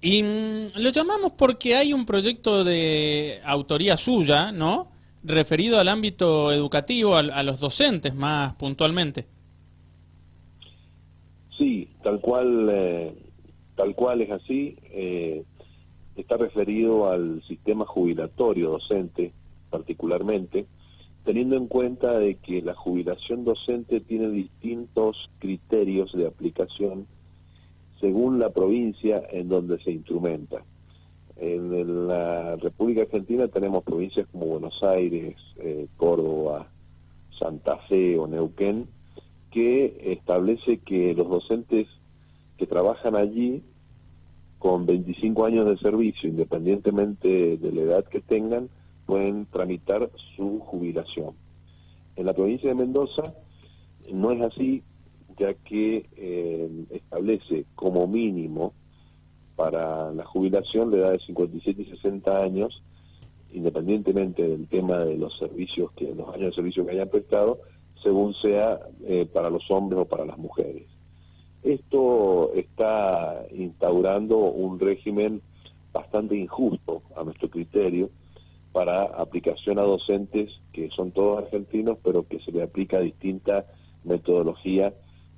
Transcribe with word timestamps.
Y 0.00 0.22
mm, 0.22 0.70
lo 0.76 0.90
llamamos 0.90 1.32
porque 1.32 1.74
hay 1.74 1.92
un 1.92 2.06
proyecto 2.06 2.62
de 2.64 3.40
autoría 3.44 3.96
suya, 3.96 4.52
¿no? 4.52 4.88
Referido 5.24 5.78
al 5.78 5.88
ámbito 5.88 6.52
educativo, 6.52 7.16
a, 7.16 7.42
los 7.42 7.58
docentes 7.58 8.14
más 8.14 8.54
puntualmente. 8.54 9.26
Sí, 11.56 11.88
tal 12.02 12.20
cual, 12.20 12.68
eh, 12.70 13.14
tal 13.74 13.94
cual 13.96 14.22
es 14.22 14.30
así. 14.30 14.76
Eh, 14.84 15.42
está 16.14 16.36
referido 16.36 17.10
al 17.10 17.42
sistema 17.48 17.84
jubilatorio 17.84 18.70
docente, 18.70 19.32
particularmente, 19.70 20.66
teniendo 21.24 21.56
en 21.56 21.66
cuenta 21.66 22.18
de 22.18 22.36
que 22.36 22.62
la 22.62 22.74
jubilación 22.74 23.44
docente 23.44 24.00
tiene 24.00 24.30
distintos 24.30 25.28
criterios 25.40 26.12
de 26.12 26.26
aplicación 26.26 27.06
según 28.00 28.38
la 28.38 28.50
provincia 28.50 29.22
en 29.30 29.48
donde 29.48 29.78
se 29.82 29.92
instrumenta. 29.92 30.62
En 31.36 32.08
la 32.08 32.56
República 32.56 33.02
Argentina 33.02 33.46
tenemos 33.48 33.84
provincias 33.84 34.26
como 34.32 34.46
Buenos 34.46 34.82
Aires, 34.82 35.36
eh, 35.58 35.86
Córdoba, 35.96 36.68
Santa 37.38 37.76
Fe 37.88 38.18
o 38.18 38.26
Neuquén, 38.26 38.88
que 39.50 40.12
establece 40.12 40.78
que 40.78 41.14
los 41.14 41.28
docentes 41.28 41.86
que 42.56 42.66
trabajan 42.66 43.16
allí 43.16 43.62
con 44.58 44.86
25 44.86 45.44
años 45.46 45.68
de 45.68 45.78
servicio, 45.78 46.28
independientemente 46.28 47.56
de 47.56 47.72
la 47.72 47.82
edad 47.82 48.04
que 48.04 48.20
tengan, 48.20 48.68
pueden 49.06 49.46
tramitar 49.46 50.10
su 50.36 50.58
jubilación. 50.58 51.34
En 52.16 52.26
la 52.26 52.34
provincia 52.34 52.68
de 52.68 52.74
Mendoza 52.74 53.34
no 54.12 54.32
es 54.32 54.44
así, 54.44 54.82
ya 55.38 55.54
que 55.54 56.06
eh, 56.16 56.68
establece 56.90 57.64
como 57.74 58.06
mínimo 58.06 58.74
para 59.56 60.12
la 60.12 60.24
jubilación 60.24 60.90
de 60.90 60.98
edad 60.98 61.12
de 61.12 61.20
57 61.20 61.82
y 61.82 61.84
60 61.86 62.42
años, 62.42 62.82
independientemente 63.52 64.46
del 64.46 64.68
tema 64.68 64.98
de 64.98 65.16
los 65.16 65.36
servicios 65.38 65.90
que 65.92 66.14
los 66.14 66.28
años 66.28 66.50
de 66.50 66.54
servicio 66.54 66.84
que 66.84 66.92
hayan 66.92 67.08
prestado, 67.08 67.60
según 68.02 68.34
sea 68.34 68.78
eh, 69.04 69.26
para 69.32 69.50
los 69.50 69.68
hombres 69.70 70.02
o 70.02 70.04
para 70.04 70.24
las 70.24 70.38
mujeres. 70.38 70.84
Esto 71.62 72.52
está 72.54 73.44
instaurando 73.50 74.38
un 74.38 74.78
régimen 74.78 75.42
bastante 75.92 76.36
injusto 76.36 77.02
a 77.16 77.24
nuestro 77.24 77.50
criterio 77.50 78.10
para 78.72 79.02
aplicación 79.02 79.78
a 79.78 79.82
docentes 79.82 80.50
que 80.72 80.88
son 80.90 81.10
todos 81.10 81.38
argentinos, 81.38 81.98
pero 82.02 82.28
que 82.28 82.38
se 82.40 82.52
le 82.52 82.62
aplica 82.62 83.00
distinta 83.00 83.66
metodología 84.04 84.94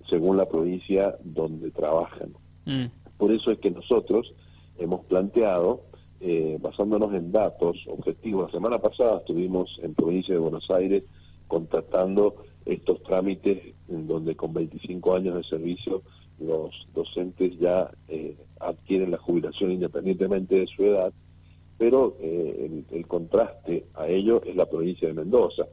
según 0.09 0.37
la 0.37 0.49
provincia 0.49 1.17
donde 1.23 1.71
trabajan. 1.71 2.33
Mm. 2.65 2.87
Por 3.17 3.33
eso 3.33 3.51
es 3.51 3.59
que 3.59 3.71
nosotros 3.71 4.33
hemos 4.79 5.05
planteado, 5.05 5.83
eh, 6.21 6.59
basándonos 6.61 7.15
en 7.15 7.33
datos 7.33 7.77
objetivos, 7.89 8.47
la 8.47 8.59
semana 8.59 8.79
pasada 8.79 9.19
estuvimos 9.19 9.79
en 9.83 9.95
provincia 9.95 10.35
de 10.35 10.41
Buenos 10.41 10.71
Aires 10.71 11.05
contratando 11.49 12.37
estos 12.65 13.03
trámites 13.03 13.75
en 13.89 14.07
donde 14.07 14.37
con 14.37 14.53
25 14.53 15.17
años 15.17 15.35
de 15.35 15.45
servicio 15.45 16.03
los 16.39 16.71
docentes 16.95 17.59
ya 17.59 17.91
eh, 18.09 18.37
adquieren 18.61 19.11
la 19.11 19.19
jubilación 19.19 19.73
independientemente 19.73 20.61
de 20.61 20.67
su 20.67 20.85
edad, 20.85 21.13
pero 21.77 22.17
eh, 22.21 22.85
el, 22.91 23.07
contraste 23.07 23.87
a 23.95 24.07
ello 24.09 24.43
es 24.45 24.57
la 24.57 24.67
provincia 24.67 25.09
de 25.09 25.15
Mendoza. 25.15 25.67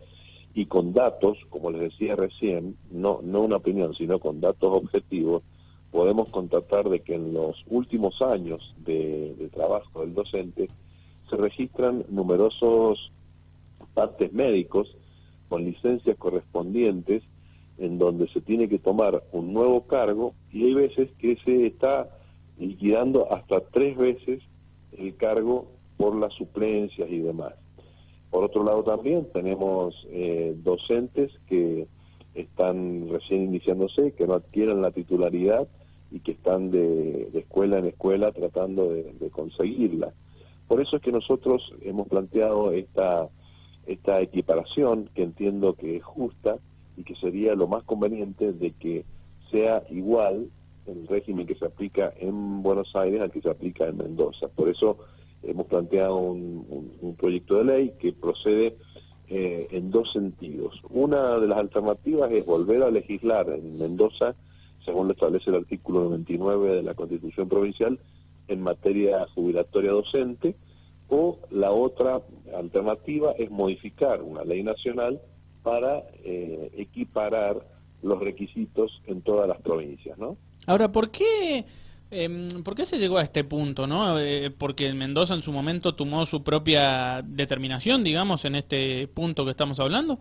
Y 0.58 0.66
con 0.66 0.92
datos, 0.92 1.38
como 1.52 1.70
les 1.70 1.82
decía 1.82 2.16
recién, 2.16 2.78
no, 2.90 3.20
no 3.22 3.42
una 3.42 3.58
opinión, 3.58 3.94
sino 3.94 4.18
con 4.18 4.42
datos 4.42 4.76
objetivos, 4.76 5.44
podemos 5.92 6.30
constatar 6.30 6.90
de 6.90 7.02
que 7.02 7.14
en 7.14 7.32
los 7.32 7.64
últimos 7.68 8.20
años 8.24 8.74
de, 8.80 9.52
trabajo 9.54 10.02
del 10.02 10.16
docente 10.16 10.68
se 11.30 11.36
registran 11.36 12.06
numerosos 12.10 13.12
partes 13.94 14.34
médicos 14.34 14.98
con 15.48 15.64
licencias 15.64 16.18
correspondientes 16.18 17.22
en 17.78 18.00
donde 18.00 18.28
se 18.30 18.42
tiene 18.42 18.68
que 18.68 18.80
tomar 18.80 19.26
un 19.34 19.54
nuevo 19.54 19.86
cargo 19.86 20.34
y 20.52 20.64
hay 20.66 20.74
veces 20.74 21.12
que 21.20 21.38
se 21.46 21.68
está 21.68 22.10
liquidando 22.58 23.32
hasta 23.32 23.62
tres 23.62 23.96
veces 23.96 24.42
el 24.98 25.16
cargo 25.18 25.68
por 25.98 26.16
las 26.16 26.34
suplencias 26.34 27.08
y 27.12 27.20
demás. 27.20 27.54
Por 28.30 28.44
otro 28.44 28.64
lado 28.64 28.84
también 28.84 29.28
tenemos 29.34 29.96
eh, 30.10 30.56
docentes 30.64 31.32
que 31.48 31.88
están 32.36 33.10
recién 33.10 33.44
iniciándose, 33.44 34.12
que 34.12 34.28
no 34.28 34.36
adquieren 34.36 34.82
la 34.82 34.92
titularidad 34.92 35.68
y 36.12 36.20
que 36.20 36.34
están 36.34 36.72
de, 36.72 37.30
escuela 37.34 37.80
en 37.80 37.86
escuela 37.86 38.32
tratando 38.32 38.90
de, 38.90 39.14
de, 39.20 39.30
conseguirla. 39.30 40.14
Por 40.68 40.82
eso 40.82 40.98
es 40.98 41.02
que 41.02 41.12
nosotros 41.12 41.74
hemos 41.82 42.08
planteado 42.08 42.72
esta, 42.72 43.30
esta 43.86 44.22
equiparación, 44.22 45.10
que 45.16 45.24
entiendo 45.24 45.74
que 45.74 45.98
es 45.98 46.04
justa, 46.04 46.58
y 46.98 47.04
que 47.04 47.16
sería 47.16 47.54
lo 47.56 47.68
más 47.68 47.84
conveniente 47.84 48.52
de 48.52 48.72
que 48.72 49.06
sea 49.52 49.84
igual 49.90 50.50
el 50.88 51.08
régimen 51.08 51.46
que 51.46 51.56
se 51.56 51.66
aplica 51.66 52.14
en 52.18 52.64
Buenos 52.64 52.94
Aires 52.96 53.22
al 53.22 53.32
que 53.32 53.42
se 53.42 53.50
aplica 53.50 53.88
en 53.88 53.98
Mendoza. 53.98 54.48
Por 54.48 54.70
eso 54.70 54.98
hemos 55.44 55.68
planteado 55.68 56.18
un, 56.18 57.16
proyecto 57.18 57.58
de 57.58 57.64
ley 57.64 57.94
que 58.00 58.14
procede 58.14 58.78
eh, 59.28 59.68
en 59.72 59.90
dos 59.90 60.12
sentidos. 60.14 60.80
Una 60.90 61.40
de 61.40 61.48
las 61.48 61.60
alternativas 61.60 62.32
es 62.32 62.46
volver 62.46 62.84
a 62.84 62.92
legislar 62.92 63.50
en 63.50 63.78
Mendoza, 63.78 64.36
según 64.86 65.08
lo 65.08 65.14
establece 65.14 65.50
el 65.50 65.58
artículo 65.58 66.04
99 66.04 66.76
de 66.76 66.84
la 66.84 66.94
Constitución 66.94 67.50
Provincial, 67.50 68.00
en 68.48 68.62
materia 68.62 69.26
jubilatoria 69.34 69.92
docente, 69.92 70.56
o 71.10 71.40
la 71.52 71.72
otra 71.72 72.22
alternativa 72.56 73.32
es 73.38 73.50
modificar 73.50 74.22
una 74.22 74.44
ley 74.44 74.64
nacional 74.64 75.20
para 75.64 76.04
eh, 76.24 76.72
equiparar 76.78 77.66
los 78.02 78.20
requisitos 78.20 79.02
en 79.06 79.22
todas 79.22 79.48
las 79.48 79.60
provincias, 79.62 80.18
¿no? 80.18 80.38
Ahora, 80.66 80.92
¿por 80.92 81.10
qué, 81.10 81.66
eh, 82.12 82.50
¿por 82.64 82.76
qué 82.76 82.86
se 82.86 83.00
llegó 83.00 83.18
a 83.18 83.24
este 83.24 83.44
punto, 83.44 83.88
no? 83.88 84.20
Eh, 84.20 84.52
porque 84.52 84.94
Mendoza 84.94 85.34
en 85.34 85.42
su 85.42 85.52
momento 85.52 85.96
tomó 85.96 86.26
su 86.26 86.44
propia 86.44 87.22
determinación, 87.24 88.04
digamos, 88.04 88.46
en 88.46 88.56
este 88.56 89.08
punto 89.08 89.44
que 89.46 89.52
estamos 89.52 89.80
hablando. 89.80 90.20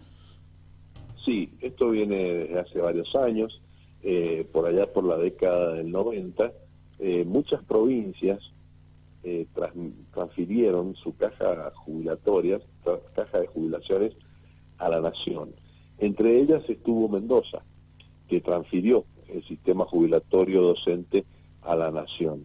Sí, 1.24 1.50
esto 1.60 1.90
viene 1.90 2.16
desde 2.16 2.60
hace 2.60 2.80
varios 2.80 3.14
años, 3.16 3.60
eh, 4.02 4.46
por 4.52 4.66
allá 4.66 4.92
por 4.92 5.04
la 5.04 5.16
década 5.16 5.74
del 5.74 5.90
90, 5.90 6.52
muchas 7.26 7.62
provincias 7.64 8.38
transfirieron 10.12 10.94
su 10.94 11.14
caja 11.16 11.72
jubilatoria, 11.74 12.60
caja 13.14 13.40
de 13.40 13.46
jubilaciones, 13.48 14.12
a 14.78 14.88
la 14.88 15.00
nación. 15.00 15.52
Entre 15.98 16.40
ellas 16.40 16.62
estuvo 16.68 17.08
Mendoza, 17.08 17.62
que 18.28 18.40
transfirió 18.40 19.04
el 19.28 19.44
sistema 19.44 19.84
jubilatorio 19.84 20.62
docente 20.62 21.24
a 21.66 21.76
la 21.76 21.90
nación. 21.90 22.44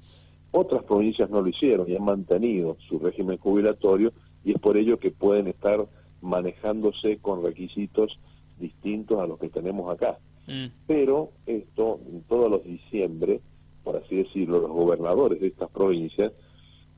Otras 0.51 0.83
provincias 0.83 1.29
no 1.29 1.41
lo 1.41 1.49
hicieron 1.49 1.89
y 1.89 1.95
han 1.95 2.03
mantenido 2.03 2.77
su 2.89 2.99
régimen 2.99 3.37
jubilatorio 3.37 4.11
y 4.43 4.51
es 4.51 4.59
por 4.59 4.75
ello 4.75 4.99
que 4.99 5.11
pueden 5.11 5.47
estar 5.47 5.87
manejándose 6.21 7.17
con 7.19 7.43
requisitos 7.43 8.19
distintos 8.59 9.19
a 9.19 9.27
los 9.27 9.39
que 9.39 9.49
tenemos 9.49 9.91
acá. 9.91 10.17
Mm. 10.47 10.67
Pero 10.87 11.31
esto, 11.45 11.99
todos 12.27 12.51
los 12.51 12.63
diciembre, 12.63 13.41
por 13.83 13.95
así 13.95 14.17
decirlo, 14.17 14.59
los 14.59 14.71
gobernadores 14.71 15.39
de 15.39 15.47
estas 15.47 15.69
provincias 15.69 16.33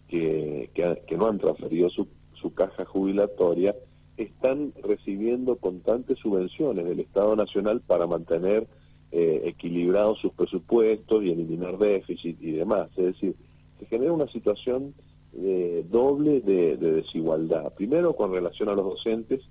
que, 0.08 0.70
que, 0.74 1.18
no 1.18 1.28
han 1.28 1.40
transferido 1.40 1.90
su, 1.90 2.08
su 2.34 2.54
caja 2.54 2.86
jubilatoria, 2.86 3.76
están 4.18 4.74
recibiendo 4.84 5.56
constantes 5.56 6.20
subvenciones 6.20 6.86
del 6.86 7.00
Estado 7.00 7.36
Nacional 7.36 7.82
para 7.82 8.06
mantener 8.06 8.68
eh, 9.16 9.44
equilibrados 9.46 10.18
sus 10.22 10.32
presupuestos 10.32 11.24
y 11.24 11.30
eliminar 11.30 11.78
déficit 11.78 12.36
y 12.42 12.54
demás. 12.54 12.90
Es 12.98 13.06
decir, 13.06 13.36
se 13.80 13.86
genera 13.86 14.12
una 14.12 14.28
situación 14.28 14.96
eh, 15.38 15.86
doble 15.88 16.42
de, 16.42 16.78
desigualdad. 16.78 17.72
Primero, 17.76 18.16
con 18.16 18.32
relación 18.32 18.70
a 18.70 18.74
los 18.74 18.86
docentes 18.86 19.42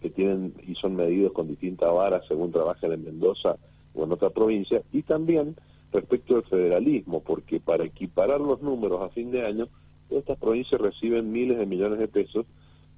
que 0.00 0.08
tienen 0.10 0.54
y 0.64 0.76
son 0.76 0.94
medidos 0.94 1.32
con 1.32 1.48
distintas 1.48 1.92
varas 1.92 2.22
según 2.28 2.52
trabajan 2.52 2.92
en 2.92 3.02
Mendoza 3.06 3.56
o 3.92 4.04
en 4.04 4.12
otra 4.12 4.30
provincia, 4.30 4.82
y 4.92 5.02
también 5.02 5.56
respecto 5.90 6.36
al 6.36 6.44
federalismo, 6.44 7.20
porque 7.20 7.58
para 7.58 7.84
equiparar 7.84 8.40
los 8.40 8.62
números 8.62 9.02
a 9.02 9.08
fin 9.08 9.32
de 9.32 9.42
año, 9.42 9.66
estas 10.10 10.38
provincias 10.38 10.80
reciben 10.80 11.32
miles 11.32 11.58
de 11.58 11.66
millones 11.66 11.98
de 11.98 12.06
pesos 12.06 12.46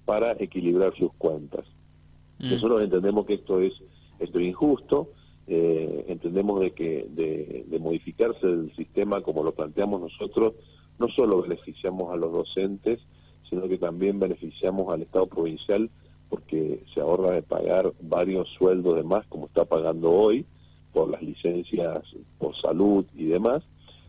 para 0.04 0.32
equilibrar 0.32 0.94
sus 0.98 1.14
cuentas. 1.14 1.64
Mm. 2.40 2.50
Nosotros 2.50 2.82
entendemos 2.82 3.24
que 3.24 3.34
esto 3.34 3.62
es, 3.62 3.72
esto 4.18 4.38
injusto, 4.38 5.08
eh, 5.52 6.04
entendemos 6.06 6.60
de 6.60 6.70
que 6.70 7.08
de, 7.10 7.78
modificarse 7.80 8.46
el 8.46 8.72
sistema 8.76 9.20
como 9.20 9.42
lo 9.42 9.52
planteamos 9.52 10.00
nosotros, 10.00 10.54
no 10.96 11.08
solo 11.08 11.42
beneficiamos 11.42 12.12
a 12.12 12.16
los 12.16 12.30
docentes, 12.30 13.00
sino 13.48 13.66
que 13.66 13.76
también 13.76 14.20
beneficiamos 14.20 14.94
al 14.94 15.02
Estado 15.02 15.26
provincial 15.26 15.90
porque 16.28 16.84
se 16.94 17.00
ahorra 17.00 17.32
de 17.32 17.42
pagar 17.42 17.92
varios 18.00 18.48
sueldos 18.56 18.94
de 18.94 19.02
más, 19.02 19.26
como 19.26 19.46
está 19.46 19.64
pagando 19.64 20.10
hoy, 20.10 20.46
por 20.92 21.10
las 21.10 21.20
licencias 21.20 21.98
por 22.38 22.54
salud 22.54 23.04
y 23.16 23.24
demás, 23.24 23.64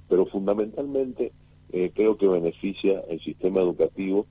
pero 0.08 0.28
fundamentalmente 0.28 1.32
eh, 1.72 1.90
creo 1.92 2.18
que 2.18 2.28
beneficia 2.28 3.00
el 3.10 3.20
sistema 3.20 3.62
educativo 3.62 4.28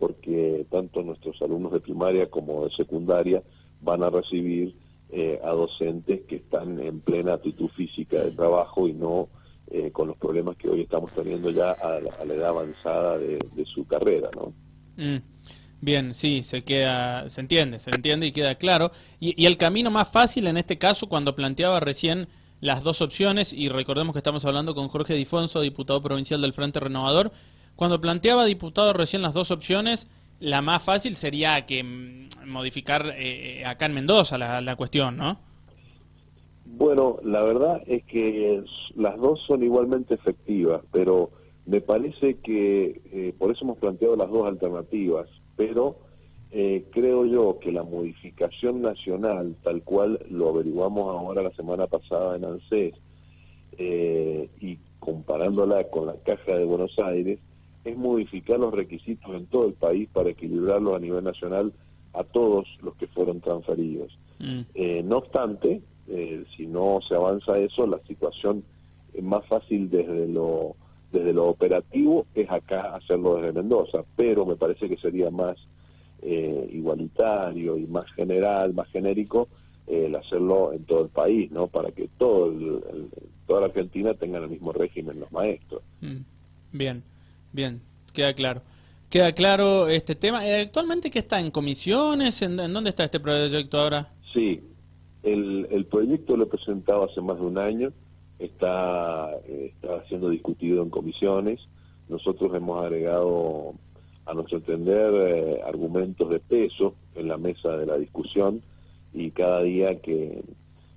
porque 0.00 0.66
tanto 0.70 1.02
nuestros 1.02 1.40
alumnos 1.40 1.70
de 1.70 1.78
primaria 1.78 2.28
como 2.28 2.64
de 2.64 2.74
secundaria 2.74 3.44
van 3.80 4.02
a 4.02 4.10
recibir 4.10 4.74
eh, 5.10 5.40
a 5.42 5.50
docentes 5.52 6.20
que 6.26 6.36
están 6.36 6.78
en 6.80 7.00
plena 7.00 7.34
actitud 7.34 7.68
física 7.70 8.22
de 8.22 8.32
trabajo 8.32 8.86
y 8.86 8.92
no 8.92 9.28
eh, 9.70 9.90
con 9.90 10.08
los 10.08 10.16
problemas 10.16 10.56
que 10.56 10.68
hoy 10.68 10.82
estamos 10.82 11.12
teniendo 11.12 11.50
ya 11.50 11.70
a 11.70 12.00
la, 12.00 12.34
edad 12.34 12.48
avanzada 12.48 13.18
de, 13.18 13.38
su 13.66 13.86
carrera, 13.86 14.30
¿no? 14.34 14.52
Mm. 14.96 15.22
Bien, 15.80 16.12
sí, 16.12 16.42
se 16.42 16.64
queda, 16.64 17.28
se 17.30 17.40
entiende, 17.40 17.78
se 17.78 17.90
entiende 17.90 18.26
y 18.26 18.32
queda 18.32 18.56
claro. 18.56 18.90
Y, 19.20 19.40
y, 19.40 19.46
el 19.46 19.56
camino 19.56 19.90
más 19.90 20.10
fácil 20.10 20.46
en 20.46 20.56
este 20.56 20.76
caso, 20.76 21.08
cuando 21.08 21.36
planteaba 21.36 21.80
recién 21.80 22.28
las 22.60 22.82
dos 22.82 23.00
opciones, 23.00 23.52
y 23.52 23.68
recordemos 23.68 24.12
que 24.12 24.18
estamos 24.18 24.44
hablando 24.44 24.74
con 24.74 24.88
Jorge 24.88 25.14
Difonso, 25.14 25.60
diputado 25.60 26.02
provincial 26.02 26.40
del 26.40 26.52
Frente 26.52 26.80
Renovador, 26.80 27.30
cuando 27.76 28.00
planteaba 28.00 28.44
diputado 28.44 28.92
recién 28.92 29.22
las 29.22 29.34
dos 29.34 29.52
opciones, 29.52 30.08
la 30.40 30.62
más 30.62 30.82
fácil 30.82 31.16
sería 31.16 31.66
que 31.66 31.82
mm, 31.82 32.28
modificar 32.46 33.14
eh, 33.16 33.64
acá 33.64 33.86
en 33.86 33.94
Mendoza 33.94 34.38
la, 34.38 34.60
la 34.60 34.76
cuestión, 34.76 35.16
¿no? 35.16 35.38
Bueno, 36.64 37.18
la 37.24 37.42
verdad 37.42 37.82
es 37.86 38.04
que 38.04 38.62
las 38.94 39.16
dos 39.18 39.40
son 39.46 39.62
igualmente 39.62 40.14
efectivas, 40.14 40.82
pero 40.92 41.30
me 41.64 41.80
parece 41.80 42.38
que 42.38 43.00
eh, 43.12 43.34
por 43.38 43.50
eso 43.50 43.64
hemos 43.64 43.78
planteado 43.78 44.16
las 44.16 44.30
dos 44.30 44.46
alternativas, 44.46 45.28
pero 45.56 45.96
eh, 46.50 46.84
creo 46.90 47.24
yo 47.24 47.58
que 47.58 47.72
la 47.72 47.82
modificación 47.82 48.82
nacional, 48.82 49.56
tal 49.62 49.82
cual 49.82 50.20
lo 50.30 50.50
averiguamos 50.50 51.00
ahora 51.00 51.42
la 51.42 51.52
semana 51.52 51.86
pasada 51.86 52.36
en 52.36 52.44
ANSES, 52.44 52.94
y 54.60 54.76
comparándola 54.98 55.84
con 55.84 56.06
la 56.06 56.16
Caja 56.24 56.56
de 56.56 56.64
Buenos 56.64 56.94
Aires, 56.98 57.38
es 57.88 57.96
modificar 57.96 58.58
los 58.58 58.72
requisitos 58.72 59.34
en 59.34 59.46
todo 59.46 59.66
el 59.66 59.74
país 59.74 60.08
para 60.12 60.30
equilibrarlos 60.30 60.96
a 60.96 60.98
nivel 60.98 61.24
nacional 61.24 61.72
a 62.12 62.24
todos 62.24 62.66
los 62.82 62.94
que 62.96 63.06
fueron 63.08 63.40
transferidos. 63.40 64.18
Mm. 64.38 64.60
Eh, 64.74 65.02
no 65.04 65.18
obstante, 65.18 65.82
eh, 66.08 66.44
si 66.56 66.66
no 66.66 67.00
se 67.06 67.14
avanza 67.14 67.58
eso, 67.58 67.86
la 67.86 68.00
situación 68.06 68.64
es 69.12 69.22
más 69.22 69.46
fácil 69.46 69.90
desde 69.90 70.26
lo 70.28 70.76
desde 71.10 71.32
lo 71.32 71.46
operativo 71.46 72.26
es 72.34 72.50
acá 72.50 72.94
hacerlo 72.94 73.36
desde 73.36 73.54
Mendoza, 73.54 74.04
pero 74.14 74.44
me 74.44 74.56
parece 74.56 74.90
que 74.90 74.98
sería 74.98 75.30
más 75.30 75.56
eh, 76.20 76.68
igualitario 76.70 77.78
y 77.78 77.86
más 77.86 78.12
general, 78.12 78.74
más 78.74 78.88
genérico 78.88 79.48
el 79.86 80.14
hacerlo 80.14 80.74
en 80.74 80.84
todo 80.84 81.04
el 81.04 81.08
país, 81.08 81.50
¿no? 81.50 81.66
Para 81.66 81.92
que 81.92 82.10
todo 82.18 82.52
toda 83.46 83.62
la 83.62 83.66
Argentina 83.68 84.12
tenga 84.12 84.38
el 84.38 84.50
mismo 84.50 84.72
régimen 84.72 85.20
los 85.20 85.32
maestros. 85.32 85.82
Mm. 86.02 86.18
Bien. 86.72 87.02
Bien, 87.58 87.82
queda 88.14 88.34
claro. 88.34 88.62
Queda 89.10 89.32
claro 89.32 89.88
este 89.88 90.14
tema. 90.14 90.46
Eh, 90.46 90.60
¿Actualmente 90.60 91.10
qué 91.10 91.18
está? 91.18 91.40
¿En 91.40 91.50
comisiones? 91.50 92.40
¿En, 92.40 92.56
dónde 92.56 92.90
está 92.90 93.02
este 93.02 93.18
proyecto 93.18 93.80
ahora? 93.80 94.12
Sí, 94.32 94.62
el, 95.24 95.84
proyecto 95.90 96.36
lo 96.36 96.44
he 96.44 96.46
presentado 96.46 97.10
hace 97.10 97.20
más 97.20 97.36
de 97.40 97.44
un 97.44 97.58
año. 97.58 97.92
Está, 98.38 99.32
está 99.48 100.04
siendo 100.06 100.30
discutido 100.30 100.84
en 100.84 100.90
comisiones. 100.90 101.58
Nosotros 102.08 102.54
hemos 102.54 102.80
agregado, 102.80 103.74
a 104.24 104.34
nuestro 104.34 104.58
entender, 104.58 105.12
eh, 105.16 105.60
argumentos 105.66 106.30
de 106.30 106.38
peso 106.38 106.94
en 107.16 107.26
la 107.26 107.38
mesa 107.38 107.76
de 107.76 107.86
la 107.86 107.98
discusión 107.98 108.62
y 109.12 109.32
cada 109.32 109.62
día 109.64 110.00
que, 110.00 110.44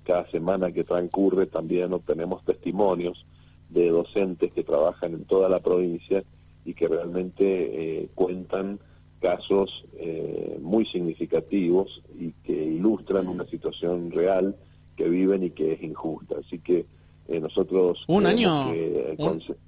cada 0.04 0.30
semana 0.30 0.70
que 0.70 0.84
transcurre 0.84 1.46
también 1.46 1.92
obtenemos 1.92 2.44
testimonios 2.44 3.26
de 3.68 3.88
docentes 3.88 4.52
que 4.52 4.62
trabajan 4.62 5.14
en 5.14 5.24
toda 5.24 5.48
la 5.48 5.58
provincia 5.58 6.22
y 6.64 6.74
que 6.74 6.88
realmente 6.88 7.44
eh, 8.02 8.08
cuentan 8.14 8.78
casos 9.20 9.84
eh, 9.96 10.58
muy 10.60 10.84
significativos 10.86 12.02
y 12.18 12.32
que 12.44 12.52
ilustran 12.52 13.28
una 13.28 13.46
situación 13.46 14.10
real 14.10 14.56
que 14.96 15.08
viven 15.08 15.44
y 15.44 15.50
que 15.50 15.72
es 15.72 15.82
injusta. 15.82 16.36
Así 16.44 16.58
que 16.58 16.86
eh, 17.28 17.40
nosotros 17.40 18.04
un 18.08 18.26
año 18.26 18.72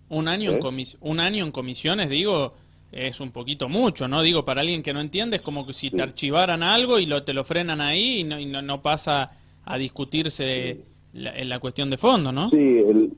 un, 0.08 0.29
año 0.29 0.52
en 0.52 0.61
un 1.00 1.20
año 1.20 1.44
en 1.44 1.52
comisiones 1.52 2.11
digo 2.11 2.55
es 2.91 3.20
un 3.20 3.31
poquito 3.31 3.69
mucho, 3.69 4.06
¿no? 4.06 4.23
Digo, 4.23 4.44
para 4.44 4.61
alguien 4.61 4.82
que 4.82 4.93
no 4.93 5.00
entiende, 5.00 5.37
es 5.37 5.43
como 5.43 5.67
que 5.67 5.73
si 5.73 5.91
te 5.91 6.00
archivaran 6.00 6.62
algo 6.62 7.00
y 7.00 7.06
lo, 7.06 7.25
te 7.25 7.32
lo 7.32 7.43
frenan 7.43 7.81
ahí 7.81 8.20
y 8.20 8.25
no, 8.25 8.38
y 8.38 8.46
no, 8.46 8.82
pasa 8.82 9.32
a 9.64 9.79
discutirse 9.79 10.79
la, 11.12 11.32
la, 11.43 11.58
cuestión 11.58 11.91
de 11.91 11.96
fondo, 11.96 12.31
¿no? 12.31 12.50
Sí, 12.50 12.79
el, 12.79 13.12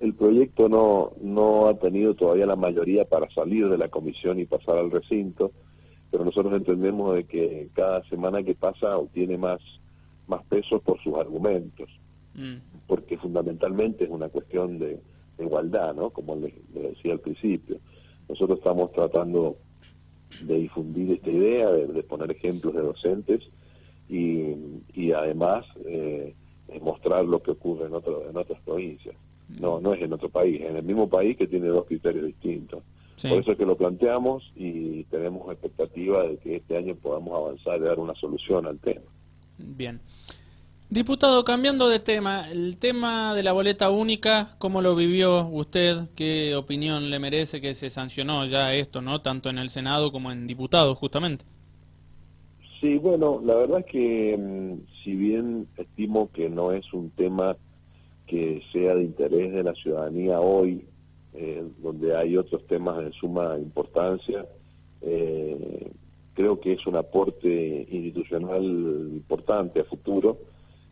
el 0.00 0.14
proyecto 0.14 0.68
no, 0.68 1.12
no 1.20 1.66
ha 1.66 1.74
tenido 1.78 2.14
todavía 2.14 2.46
la 2.46 2.56
mayoría 2.56 3.04
para 3.04 3.28
salir 3.30 3.68
de 3.68 3.78
la 3.78 3.88
comisión 3.88 4.38
y 4.38 4.46
pasar 4.46 4.78
al 4.78 4.90
recinto, 4.90 5.52
pero 6.10 6.24
nosotros 6.24 6.54
entendemos 6.54 7.14
de 7.14 7.24
que 7.24 7.68
cada 7.74 8.02
semana 8.04 8.42
que 8.42 8.54
pasa 8.54 8.96
obtiene 8.96 9.36
más, 9.36 9.60
más 10.26 10.44
peso 10.44 10.80
por 10.80 11.02
sus 11.02 11.14
argumentos, 11.14 11.88
mm. 12.34 12.86
porque 12.86 13.18
fundamentalmente 13.18 14.04
es 14.04 14.10
una 14.10 14.28
cuestión 14.28 14.78
de, 14.78 15.00
igualdad, 15.38 15.94
¿no? 15.94 16.10
Como 16.10 16.34
le, 16.36 16.52
decía 16.72 17.12
al 17.12 17.20
principio. 17.20 17.78
Nosotros 18.28 18.58
estamos 18.58 18.92
tratando 18.92 19.56
de 20.42 20.58
difundir 20.58 21.12
esta 21.12 21.30
idea, 21.30 21.70
de, 21.70 22.02
poner 22.02 22.30
ejemplos 22.32 22.74
de 22.74 22.82
docentes 22.82 23.40
y, 24.08 24.54
y 24.94 25.12
además 25.12 25.64
eh, 25.86 26.34
mostrar 26.82 27.24
lo 27.24 27.42
que 27.42 27.52
ocurre 27.52 27.86
en, 27.86 27.94
otro, 27.94 28.28
en 28.28 28.36
otras 28.36 28.60
provincias. 28.62 29.14
No, 29.48 29.80
no 29.80 29.94
es 29.94 30.02
en 30.02 30.12
otro 30.12 30.28
país, 30.28 30.60
en 30.60 30.76
el 30.76 30.82
mismo 30.82 31.08
país 31.08 31.36
que 31.36 31.46
tiene 31.46 31.68
dos 31.68 31.86
criterios 31.86 32.26
distintos. 32.26 32.82
Por 33.22 33.40
eso 33.40 33.52
es 33.52 33.58
que 33.58 33.66
lo 33.66 33.76
planteamos 33.76 34.52
y 34.54 35.02
tenemos 35.04 35.50
expectativa 35.50 36.22
de 36.22 36.36
que 36.36 36.56
este 36.56 36.76
año 36.76 36.94
podamos 36.94 37.36
avanzar 37.36 37.80
y 37.80 37.84
dar 37.84 37.98
una 37.98 38.14
solución 38.14 38.66
al 38.66 38.78
tema. 38.78 39.02
Bien. 39.58 40.00
Diputado, 40.90 41.44
cambiando 41.44 41.88
de 41.88 41.98
tema, 41.98 42.48
el 42.50 42.78
tema 42.78 43.34
de 43.34 43.42
la 43.42 43.52
boleta 43.52 43.90
única, 43.90 44.54
¿cómo 44.58 44.80
lo 44.80 44.96
vivió 44.96 45.46
usted? 45.48 46.08
¿Qué 46.14 46.54
opinión 46.54 47.10
le 47.10 47.18
merece 47.18 47.60
que 47.60 47.74
se 47.74 47.90
sancionó 47.90 48.46
ya 48.46 48.72
esto, 48.72 49.02
no 49.02 49.20
tanto 49.20 49.50
en 49.50 49.58
el 49.58 49.68
Senado 49.68 50.10
como 50.12 50.32
en 50.32 50.46
diputados, 50.46 50.96
justamente? 50.96 51.44
Sí, 52.80 52.96
bueno, 52.96 53.42
la 53.44 53.56
verdad 53.56 53.80
es 53.80 53.86
que 53.86 54.36
mm, 54.38 55.02
si 55.02 55.14
bien 55.14 55.66
estimo 55.76 56.30
que 56.32 56.48
no 56.48 56.72
es 56.72 56.90
un 56.94 57.10
tema 57.10 57.56
que 58.28 58.62
sea 58.72 58.94
de 58.94 59.04
interés 59.04 59.52
de 59.52 59.64
la 59.64 59.74
ciudadanía 59.74 60.38
hoy, 60.38 60.84
eh, 61.34 61.66
donde 61.78 62.14
hay 62.14 62.36
otros 62.36 62.66
temas 62.66 62.98
de 62.98 63.10
suma 63.12 63.58
importancia. 63.58 64.46
Eh, 65.00 65.90
creo 66.34 66.60
que 66.60 66.74
es 66.74 66.86
un 66.86 66.96
aporte 66.96 67.86
institucional 67.90 68.62
importante 68.62 69.80
a 69.80 69.84
futuro, 69.84 70.38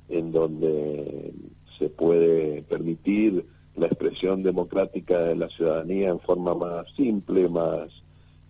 en 0.08 0.32
donde 0.32 1.32
se 1.78 1.90
puede 1.90 2.62
permitir 2.62 3.44
la 3.76 3.86
expresión 3.86 4.42
democrática 4.42 5.20
de 5.20 5.36
la 5.36 5.48
ciudadanía 5.48 6.08
en 6.08 6.20
forma 6.20 6.54
más 6.54 6.86
simple, 6.96 7.48
más, 7.48 7.90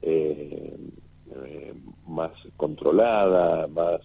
eh, 0.03 0.77
más 2.07 2.31
controlada, 2.57 3.67
más 3.67 4.01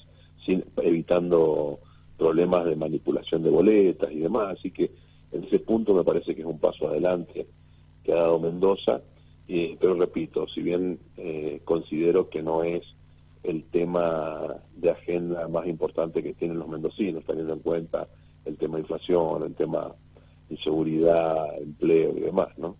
evitando 0.77 1.79
problemas 2.21 2.65
de 2.65 2.75
manipulación 2.75 3.41
de 3.41 3.49
boletas 3.49 4.11
y 4.11 4.19
demás, 4.19 4.55
así 4.59 4.69
que 4.69 4.91
en 5.31 5.43
ese 5.43 5.57
punto 5.57 5.95
me 5.95 6.03
parece 6.03 6.35
que 6.35 6.41
es 6.41 6.47
un 6.47 6.59
paso 6.59 6.87
adelante 6.87 7.47
que 8.03 8.11
ha 8.11 8.17
dado 8.17 8.39
Mendoza, 8.39 9.01
pero 9.47 9.95
repito, 9.95 10.47
si 10.53 10.61
bien 10.61 10.99
eh, 11.17 11.61
considero 11.65 12.29
que 12.29 12.43
no 12.43 12.63
es 12.63 12.83
el 13.41 13.63
tema 13.63 14.55
de 14.75 14.91
agenda 14.91 15.47
más 15.47 15.65
importante 15.65 16.21
que 16.21 16.35
tienen 16.35 16.59
los 16.59 16.67
mendocinos, 16.67 17.23
teniendo 17.25 17.53
en 17.55 17.59
cuenta 17.61 18.07
el 18.45 18.55
tema 18.55 18.75
de 18.75 18.81
inflación, 18.81 19.41
el 19.41 19.55
tema 19.55 19.91
de 20.47 20.55
inseguridad, 20.55 21.59
empleo 21.59 22.15
y 22.15 22.19
demás, 22.19 22.49
¿no? 22.59 22.77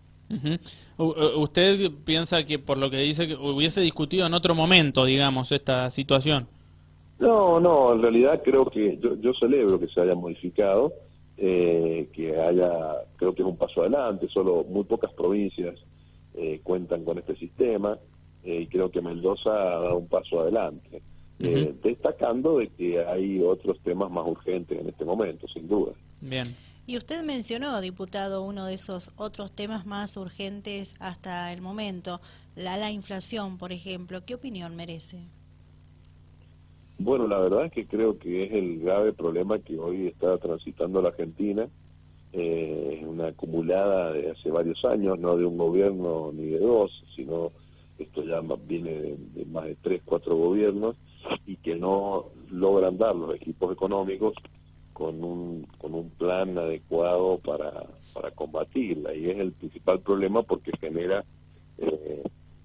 ¿Usted 0.98 1.90
piensa 2.04 2.44
que 2.44 2.60
por 2.60 2.78
lo 2.78 2.88
que 2.90 2.98
dice 2.98 3.26
que 3.26 3.34
hubiese 3.34 3.80
discutido 3.80 4.24
en 4.24 4.34
otro 4.34 4.54
momento, 4.54 5.04
digamos, 5.04 5.50
esta 5.50 5.90
situación? 5.90 6.46
No, 7.22 7.60
no, 7.60 7.92
en 7.92 8.02
realidad 8.02 8.42
creo 8.44 8.64
que 8.64 8.98
yo, 8.98 9.32
celebro 9.40 9.78
que 9.78 9.86
se 9.86 10.00
haya 10.00 10.16
modificado, 10.16 10.92
eh, 11.36 12.08
que 12.12 12.36
haya, 12.36 12.96
creo 13.14 13.32
que 13.32 13.42
es 13.42 13.48
un 13.48 13.56
paso 13.56 13.82
adelante, 13.82 14.26
solo 14.26 14.64
muy 14.68 14.82
pocas 14.82 15.12
provincias 15.12 15.78
eh, 16.34 16.60
cuentan 16.64 17.04
con 17.04 17.18
este 17.18 17.36
sistema 17.36 17.96
eh, 18.42 18.62
y 18.62 18.66
creo 18.66 18.90
que 18.90 19.00
Mendoza 19.00 19.52
ha 19.52 19.78
dado 19.78 19.98
un 19.98 20.08
paso 20.08 20.40
adelante, 20.40 21.00
destacando 21.38 22.58
de 22.58 22.66
que 22.70 23.04
hay 23.04 23.40
otros 23.40 23.78
temas 23.84 24.10
más 24.10 24.28
urgentes 24.28 24.80
en 24.80 24.88
este 24.88 25.04
momento, 25.04 25.46
sin 25.46 25.68
duda. 25.68 25.92
Bien. 26.20 26.56
Y 26.88 26.96
usted 26.96 27.22
mencionó, 27.22 27.80
diputado, 27.80 28.42
uno 28.42 28.66
de 28.66 28.74
esos 28.74 29.12
otros 29.14 29.52
temas 29.52 29.86
más 29.86 30.16
urgentes 30.16 30.96
hasta 30.98 31.52
el 31.52 31.60
momento, 31.60 32.20
la, 32.56 32.76
la 32.76 32.90
inflación, 32.90 33.58
por 33.58 33.70
ejemplo. 33.70 34.24
¿Qué 34.24 34.34
opinión 34.34 34.74
merece? 34.74 35.28
Bueno, 37.04 37.26
la 37.26 37.40
verdad 37.40 37.64
es 37.64 37.72
que 37.72 37.84
creo 37.84 38.16
que 38.16 38.44
es 38.44 38.52
el 38.52 38.78
grave 38.78 39.12
problema 39.12 39.58
que 39.58 39.76
hoy 39.76 40.06
está 40.06 40.38
transitando 40.38 41.02
la 41.02 41.08
Argentina 41.08 41.68
eh, 42.32 42.98
es 43.00 43.04
una 43.04 43.26
acumulada 43.26 44.12
de 44.12 44.30
hace 44.30 44.52
varios 44.52 44.84
años, 44.84 45.18
no 45.18 45.36
de 45.36 45.44
un 45.44 45.58
gobierno 45.58 46.30
ni 46.32 46.46
de 46.46 46.60
dos, 46.60 47.02
sino 47.16 47.50
esto 47.98 48.22
ya 48.22 48.40
viene 48.68 49.16
de, 49.34 49.44
más 49.46 49.64
de 49.64 49.74
tres, 49.82 50.00
cuatro 50.04 50.36
gobiernos 50.36 50.94
y 51.44 51.56
que 51.56 51.74
no 51.74 52.26
logran 52.52 52.96
dar 52.98 53.16
los 53.16 53.34
equipos 53.34 53.72
económicos 53.72 54.34
con 54.92 55.24
un, 55.24 55.66
con 55.78 55.94
un 55.94 56.08
plan 56.10 56.56
adecuado 56.56 57.38
para, 57.38 57.84
para 58.14 58.30
combatirla. 58.30 59.12
Y 59.12 59.28
es 59.28 59.40
el 59.40 59.50
principal 59.50 59.98
problema 59.98 60.44
porque 60.44 60.70
genera 60.80 61.24
eh, 61.78 62.22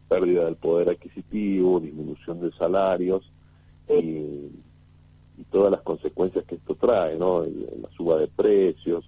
pérdida 0.07 0.45
del 0.45 0.57
poder 0.57 0.91
adquisitivo, 0.91 1.79
disminución 1.79 2.39
de 2.39 2.51
salarios 2.51 3.31
y, 3.89 4.51
todas 5.51 5.71
las 5.71 5.81
consecuencias 5.81 6.43
que 6.45 6.55
esto 6.55 6.75
trae, 6.75 7.15
¿no? 7.15 7.43
La 7.43 7.89
suba 7.95 8.17
de 8.19 8.27
precios, 8.27 9.07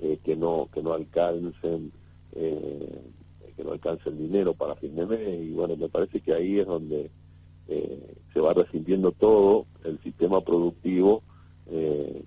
eh, 0.00 0.18
que 0.22 0.36
no 0.36 0.68
que 0.72 0.80
no 0.80 0.92
alcancen 0.92 1.90
eh, 2.36 3.00
que 3.56 3.64
no 3.64 3.72
alcance 3.72 4.08
el 4.08 4.16
dinero 4.16 4.54
para 4.54 4.76
fin 4.76 4.94
de 4.94 5.06
mes 5.06 5.42
y 5.42 5.50
bueno 5.50 5.76
me 5.76 5.88
parece 5.88 6.20
que 6.20 6.32
ahí 6.32 6.60
es 6.60 6.66
donde 6.68 7.10
eh, 7.66 8.14
se 8.32 8.40
va 8.40 8.54
resintiendo 8.54 9.10
todo 9.10 9.66
el 9.82 9.98
sistema 10.04 10.40
productivo 10.40 11.22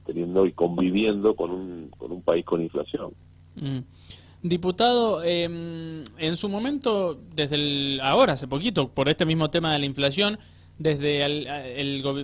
teniendo 0.05 0.45
y 0.45 0.51
conviviendo 0.51 1.33
con 1.33 1.51
un 1.51 1.91
con 1.97 2.11
un 2.11 2.21
país 2.21 2.43
con 2.43 2.61
inflación 2.61 3.13
mm. 3.55 3.79
Diputado, 4.43 5.23
em, 5.23 6.03
en 6.17 6.35
su 6.35 6.49
momento, 6.49 7.13
desde 7.35 7.57
el, 7.57 7.99
ahora, 8.01 8.33
hace 8.33 8.47
poquito, 8.47 8.89
por 8.89 9.07
este 9.07 9.23
mismo 9.23 9.51
tema 9.51 9.71
de 9.73 9.77
la 9.77 9.85
inflación, 9.85 10.39
desde 10.81 11.23
el, 11.23 11.47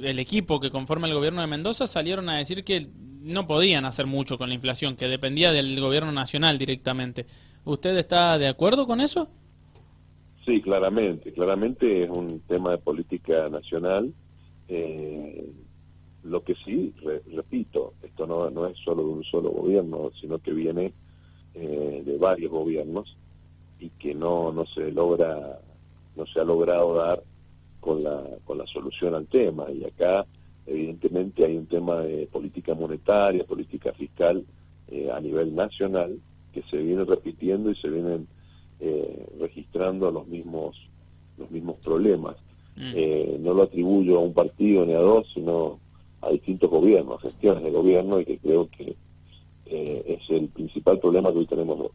el, 0.03 0.19
equipo 0.19 0.59
que 0.59 0.71
conforma 0.71 1.07
el 1.07 1.13
gobierno 1.13 1.41
de 1.41 1.47
Mendoza 1.47 1.85
salieron 1.85 2.27
a 2.29 2.37
decir 2.37 2.63
que 2.63 2.87
no 3.21 3.45
podían 3.45 3.85
hacer 3.85 4.07
mucho 4.07 4.37
con 4.37 4.49
la 4.49 4.55
inflación, 4.55 4.95
que 4.95 5.07
dependía 5.07 5.51
del 5.51 5.79
gobierno 5.79 6.11
nacional 6.11 6.57
directamente. 6.57 7.25
¿Usted 7.65 7.95
está 7.97 8.37
de 8.37 8.47
acuerdo 8.47 8.87
con 8.87 8.99
eso? 8.99 9.29
Sí, 10.45 10.61
claramente. 10.61 11.31
Claramente 11.33 12.03
es 12.03 12.09
un 12.09 12.39
tema 12.47 12.71
de 12.71 12.77
política 12.79 13.47
nacional. 13.49 14.11
Eh, 14.69 15.51
lo 16.23 16.43
que 16.43 16.55
sí, 16.65 16.93
repito, 17.31 17.93
esto 18.01 18.25
no, 18.25 18.49
no 18.49 18.65
es 18.65 18.77
solo 18.79 19.03
de 19.03 19.09
un 19.09 19.23
solo 19.23 19.51
gobierno, 19.51 20.11
sino 20.19 20.39
que 20.39 20.51
viene 20.51 20.93
eh, 21.53 22.01
de 22.03 22.17
varios 22.17 22.51
gobiernos 22.51 23.15
y 23.79 23.89
que 23.89 24.15
no, 24.15 24.51
no 24.51 24.65
se 24.65 24.91
logra, 24.91 25.59
no 26.15 26.25
se 26.25 26.39
ha 26.39 26.43
logrado 26.43 26.95
dar 26.95 27.21
con 27.87 28.03
la, 28.03 28.21
con 28.43 28.57
la 28.57 28.67
solución 28.67 29.15
al 29.15 29.27
tema. 29.27 29.71
Y 29.71 29.85
acá, 29.85 30.25
evidentemente, 30.65 31.45
hay 31.45 31.55
un 31.55 31.67
tema 31.67 32.01
de 32.01 32.27
política 32.27 32.75
monetaria, 32.75 33.45
política 33.45 33.93
fiscal 33.93 34.43
eh, 34.89 35.09
a 35.09 35.21
nivel 35.21 35.55
nacional, 35.55 36.19
que 36.51 36.63
se 36.63 36.77
viene 36.77 37.05
repitiendo 37.05 37.71
y 37.71 37.75
se 37.77 37.87
vienen 37.87 38.27
eh, 38.81 39.25
registrando 39.39 40.11
los 40.11 40.27
mismos, 40.27 40.75
los 41.37 41.49
mismos 41.49 41.77
problemas. 41.77 42.35
Mm. 42.75 43.41
no 43.43 43.55
lo 43.55 43.63
atribuyo 43.63 44.17
a 44.17 44.21
un 44.21 44.33
partido 44.33 44.85
ni 44.85 44.93
a 44.93 44.99
dos, 44.99 45.25
sino 45.33 45.79
a 46.21 46.29
distintos 46.29 46.69
gobiernos, 46.69 47.19
gestiones 47.23 47.63
de 47.63 47.71
gobierno, 47.71 48.19
y 48.19 48.25
que 48.25 48.37
creo 48.37 48.69
que 48.69 48.95
eh, 49.65 50.19
es 50.19 50.29
el 50.29 50.47
principal 50.49 50.99
problema 50.99 51.31
que 51.31 51.39
hoy 51.39 51.45
tenemos 51.45 51.79
los, 51.79 51.91